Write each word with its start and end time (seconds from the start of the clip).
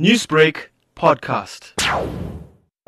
Newsbreak 0.00 0.70
podcast. 0.96 1.70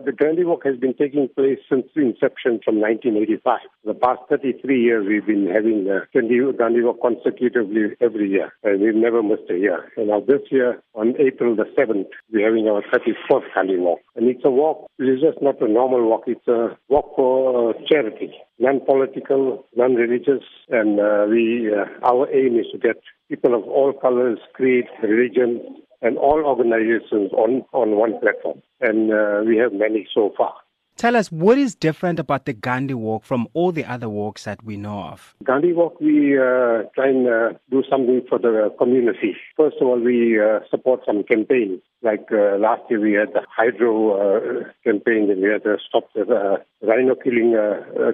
The 0.05 0.11
Gandhi 0.11 0.43
Walk 0.43 0.65
has 0.65 0.77
been 0.77 0.93
taking 0.93 1.29
place 1.37 1.61
since 1.71 1.87
inception 1.95 2.59
from 2.65 2.81
1985. 2.81 3.61
The 3.85 3.95
past 3.95 4.23
33 4.29 4.83
years, 4.83 5.07
we've 5.07 5.25
been 5.25 5.47
having 5.47 5.85
the 5.85 6.01
Gandhi 6.13 6.83
Walk 6.83 7.01
consecutively 7.01 7.95
every 8.01 8.29
year, 8.29 8.53
and 8.65 8.81
we've 8.81 8.97
never 8.97 9.23
missed 9.23 9.49
a 9.51 9.57
year. 9.57 9.93
And 9.97 10.09
now 10.09 10.19
this 10.19 10.43
year, 10.51 10.83
on 10.95 11.15
April 11.21 11.55
the 11.55 11.67
7th, 11.79 12.11
we're 12.33 12.45
having 12.45 12.67
our 12.67 12.83
31st 12.83 13.55
Gandhi 13.55 13.77
Walk. 13.77 14.01
And 14.17 14.27
it's 14.29 14.45
a 14.45 14.51
walk, 14.51 14.91
it's 14.99 15.23
just 15.23 15.41
not 15.41 15.63
a 15.63 15.69
normal 15.69 16.09
walk, 16.09 16.25
it's 16.27 16.49
a 16.49 16.77
walk 16.89 17.15
for 17.15 17.71
uh, 17.71 17.73
charity, 17.89 18.33
non-political, 18.59 19.65
non-religious, 19.77 20.43
and 20.71 20.99
uh, 20.99 21.27
we, 21.31 21.71
uh, 21.73 21.87
our 22.05 22.29
aim 22.35 22.59
is 22.59 22.67
to 22.73 22.79
get 22.79 22.97
people 23.29 23.55
of 23.55 23.63
all 23.63 23.93
colors, 23.93 24.41
creed, 24.55 24.87
religion, 25.03 25.83
and 26.03 26.19
all 26.19 26.45
organizations 26.45 27.33
on, 27.33 27.65
on 27.73 27.97
one 27.97 28.19
platform. 28.21 28.63
And 28.81 29.13
uh, 29.13 29.43
we 29.47 29.57
have 29.59 29.73
many 29.73 30.07
so 30.15 30.33
far. 30.37 30.55
Tell 30.97 31.15
us 31.15 31.31
what 31.31 31.59
is 31.59 31.75
different 31.75 32.19
about 32.19 32.47
the 32.47 32.55
Gandhi 32.55 32.95
Walk 32.95 33.23
from 33.23 33.49
all 33.53 33.71
the 33.71 33.85
other 33.85 34.09
walks 34.09 34.45
that 34.45 34.65
we 34.65 34.79
know 34.79 35.03
of. 35.03 35.35
Gandhi 35.45 35.75
Walk, 35.75 36.01
we 36.01 36.39
uh, 36.39 36.85
try 36.95 37.09
and 37.09 37.29
uh, 37.29 37.59
do 37.71 37.83
something 37.91 38.23
for 38.27 38.39
the 38.39 38.75
community. 38.79 39.37
First 39.59 39.77
of 39.79 39.89
all, 39.89 40.01
we 40.01 40.41
uh, 40.41 40.61
support 40.71 41.01
some 41.05 41.23
campaigns. 41.23 41.83
Like 42.01 42.29
uh, 42.33 42.57
last 42.57 42.81
year, 42.89 43.01
we 43.01 43.13
had 43.13 43.35
the 43.35 43.43
hydro 43.55 43.93
uh, 44.17 44.65
campaign, 44.85 45.31
and 45.31 45.43
we 45.43 45.51
had 45.51 45.65
the 45.65 45.79
stop 45.87 46.09
the 46.15 46.23
uh, 46.23 46.57
rhino 46.81 47.15
killing 47.15 47.53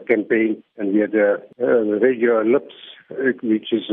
campaign, 0.09 0.61
and 0.77 0.93
we 0.93 1.01
had 1.01 1.13
the 1.13 1.41
radio 2.03 2.43
lips, 2.43 2.75
which 3.45 3.73
is 3.73 3.85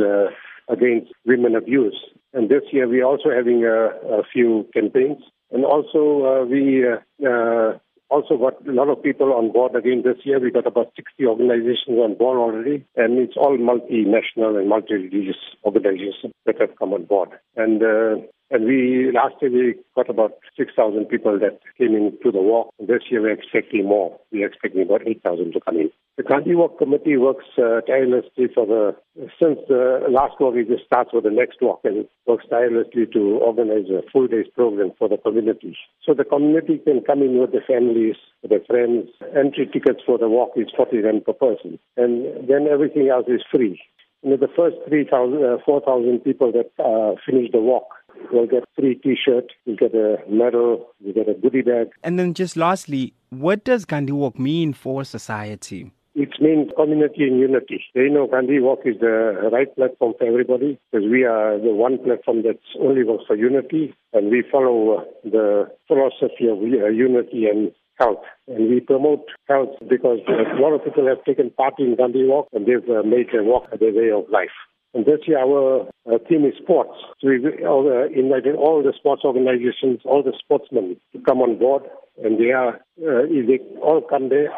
against 0.70 1.12
women 1.26 1.56
abuse. 1.56 2.00
And 2.34 2.50
this 2.50 2.64
year 2.72 2.88
we're 2.88 3.06
also 3.06 3.30
having 3.36 3.64
a, 3.64 4.20
a 4.20 4.24
few 4.32 4.68
campaigns. 4.74 5.24
And 5.52 5.66
also 5.66 6.26
uh, 6.26 6.46
we 6.46 6.86
uh, 6.86 7.28
uh, 7.28 7.78
also 8.10 8.38
got 8.38 8.68
a 8.68 8.72
lot 8.72 8.90
of 8.90 9.02
people 9.02 9.34
on 9.34 9.52
board 9.52 9.76
again 9.76 10.04
this 10.04 10.18
year. 10.24 10.40
We 10.40 10.52
got 10.52 10.68
about 10.68 10.92
60 10.96 11.26
organizations 11.26 11.98
on 11.98 12.16
board 12.16 12.38
already. 12.38 12.86
And 12.96 13.18
it's 13.18 13.38
all 13.38 13.58
multinational 13.58 14.60
and 14.60 14.70
multi-religious 14.70 15.38
organizations 15.64 16.34
that 16.46 16.60
have 16.60 16.78
come 16.78 16.94
on 16.94 17.06
board. 17.06 17.30
And 17.56 17.82
uh, 17.82 18.26
and 18.52 18.66
we 18.66 19.12
last 19.14 19.36
year 19.42 19.52
we 19.52 19.76
got 19.96 20.10
about 20.10 20.32
6,000 20.58 21.06
people 21.06 21.38
that 21.40 21.60
came 21.78 21.96
into 21.96 22.32
the 22.32 22.42
walk. 22.42 22.74
This 22.80 23.04
year 23.10 23.22
we're 23.22 23.34
expecting 23.34 23.86
more. 23.86 24.20
We're 24.32 24.48
expecting 24.48 24.82
about 24.82 25.08
8,000 25.08 25.54
to 25.54 25.60
come 25.62 25.78
in. 25.78 25.92
The 26.20 26.28
Gandhi 26.28 26.54
Walk 26.54 26.78
Committee 26.78 27.16
works 27.16 27.46
uh, 27.58 27.80
tirelessly 27.88 28.52
for 28.54 28.68
the, 28.68 28.94
since 29.40 29.58
the 29.70 30.04
last 30.10 30.36
walk, 30.42 30.56
it 30.58 30.68
just 30.68 30.84
starts 30.84 31.12
with 31.14 31.24
the 31.24 31.32
next 31.32 31.62
walk 31.62 31.80
and 31.86 32.06
works 32.28 32.44
tirelessly 32.50 33.06
to 33.14 33.40
organize 33.40 33.88
a 33.88 34.04
full 34.12 34.28
day's 34.28 34.52
program 34.54 34.92
for 35.00 35.08
the 35.08 35.16
community. 35.16 35.78
So 36.06 36.14
the 36.14 36.26
community 36.26 36.80
can 36.80 37.00
come 37.08 37.22
in 37.22 37.40
with 37.40 37.54
their 37.54 37.64
families, 37.66 38.18
their 38.44 38.60
friends. 38.68 39.08
Entry 39.32 39.70
tickets 39.72 40.02
for 40.06 40.18
the 40.18 40.28
walk 40.28 40.52
is 40.58 40.68
40 40.76 40.98
rand 40.98 41.24
per 41.24 41.32
person. 41.32 41.80
And 41.96 42.50
then 42.50 42.68
everything 42.70 43.08
else 43.08 43.28
is 43.30 43.40
free. 43.50 43.80
The 44.22 44.52
first 44.58 44.76
3,000, 44.90 45.42
uh, 45.42 45.64
4,000 45.64 46.20
people 46.20 46.52
that 46.52 46.68
uh, 46.84 47.16
finish 47.26 47.50
the 47.54 47.62
walk 47.62 47.96
will 48.34 48.46
get 48.46 48.68
free 48.76 48.96
T-shirt, 48.96 49.54
you'll 49.64 49.78
get 49.78 49.96
a 49.96 50.18
medal, 50.30 50.90
you 51.00 51.14
get 51.14 51.30
a 51.30 51.34
goodie 51.34 51.62
bag. 51.62 51.92
And 52.04 52.20
then 52.20 52.34
just 52.34 52.58
lastly, 52.58 53.14
what 53.30 53.64
does 53.64 53.86
Gandhi 53.86 54.12
Walk 54.12 54.38
mean 54.38 54.74
for 54.74 55.06
society? 55.06 55.94
Means 56.42 56.72
community 56.76 57.24
and 57.24 57.40
unity. 57.40 57.84
They 57.94 58.08
know 58.08 58.28
Gandhi 58.28 58.60
Walk 58.60 58.80
is 58.86 58.96
the 59.00 59.50
right 59.52 59.74
platform 59.76 60.14
for 60.18 60.26
everybody 60.26 60.80
because 60.92 61.06
we 61.10 61.24
are 61.26 61.60
the 61.60 61.74
one 61.74 61.98
platform 61.98 62.44
that's 62.44 62.64
only 62.80 63.04
works 63.04 63.26
for 63.28 63.36
unity 63.36 63.94
and 64.14 64.32
we 64.32 64.44
follow 64.50 65.00
uh, 65.00 65.04
the 65.24 65.70
philosophy 65.88 66.48
of 66.48 66.60
uh, 66.60 66.88
unity 66.88 67.46
and 67.46 67.72
health. 68.00 68.24
And 68.48 68.70
we 68.70 68.80
promote 68.80 69.26
health 69.48 69.76
because 69.90 70.20
a 70.28 70.62
lot 70.62 70.74
of 70.74 70.84
people 70.84 71.08
have 71.08 71.24
taken 71.26 71.50
part 71.52 71.74
in 71.78 71.96
Gandhi 71.96 72.24
Walk 72.26 72.48
and 72.54 72.66
they've 72.66 72.90
uh, 72.90 73.04
made 73.04 73.28
their 73.32 73.44
walk 73.44 73.70
their 73.78 73.94
way 73.94 74.12
of 74.12 74.30
life. 74.30 74.56
And 74.94 75.06
this 75.06 75.20
year 75.28 75.40
our 75.40 75.88
uh, 76.12 76.18
theme 76.28 76.46
is 76.46 76.56
sports. 76.62 76.98
So 77.22 77.28
we 77.28 77.38
uh, 77.38 78.08
invited 78.10 78.56
all 78.56 78.82
the 78.82 78.94
sports 78.98 79.22
organizations, 79.24 80.02
all 80.04 80.24
the 80.24 80.34
sportsmen 80.40 80.98
to 81.14 81.22
come 81.22 81.42
on 81.42 81.60
board. 81.60 81.84
And 82.24 82.40
they 82.40 82.52
are, 82.52 82.76
uh, 82.76 83.28
they 83.30 83.60
all 83.82 84.02
come 84.02 84.30
there 84.30 84.50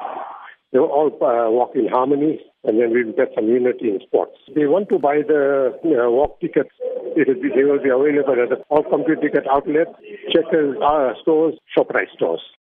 they 0.71 0.79
all 0.79 1.11
uh, 1.21 1.51
walk 1.51 1.71
in 1.75 1.87
harmony, 1.87 2.39
and 2.63 2.79
then 2.79 2.91
we'll 2.91 3.13
get 3.13 3.33
some 3.35 3.47
unity 3.47 3.89
in 3.89 3.99
sports. 4.05 4.37
They 4.55 4.65
want 4.65 4.89
to 4.89 4.99
buy 4.99 5.21
the 5.27 5.77
know, 5.83 6.11
walk 6.11 6.39
tickets. 6.39 6.71
It 7.15 7.27
will 7.27 7.41
be, 7.41 7.49
they 7.49 7.65
will 7.65 7.83
be 7.83 7.89
available 7.89 8.39
at 8.39 8.57
all 8.69 8.83
Computicket 8.83 9.45
outlets, 9.51 9.91
checkers, 10.31 10.77
uh, 10.81 11.13
stores, 11.21 11.55
ShopRite 11.75 12.11
stores. 12.15 12.41